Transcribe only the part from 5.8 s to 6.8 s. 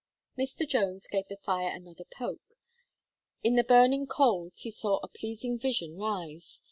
rise.